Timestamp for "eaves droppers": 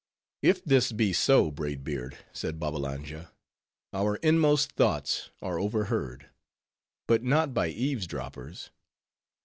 7.67-8.71